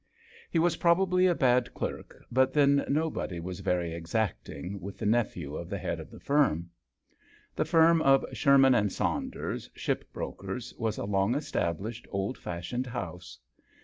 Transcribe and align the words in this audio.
He 0.49 0.57
was 0.57 0.77
pro 0.77 0.95
46 0.95 0.97
JOHN 0.97 1.05
SHERMAN. 1.05 1.11
bably 1.11 1.31
a 1.31 1.37
bad 1.39 1.73
clerk, 1.75 2.25
but 2.31 2.53
then 2.53 2.85
no 2.89 3.11
body 3.11 3.39
was 3.39 3.59
very 3.59 3.93
exacting 3.93 4.79
with 4.81 4.97
the 4.97 5.05
nephew 5.05 5.55
of 5.55 5.69
the 5.69 5.77
head 5.77 5.99
of 5.99 6.09
the 6.09 6.19
firm. 6.19 6.71
The 7.55 7.65
firm 7.65 8.01
of 8.01 8.25
Sherman 8.33 8.73
and 8.73 8.91
Saunders, 8.91 9.69
ship 9.75 10.11
brokers, 10.11 10.73
was 10.79 10.97
a 10.97 11.05
long 11.05 11.35
established, 11.35 12.07
old 12.09 12.39
fashioned 12.39 12.87
house. 12.87 13.37